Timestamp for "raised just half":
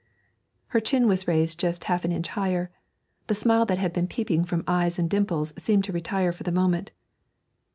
1.27-2.03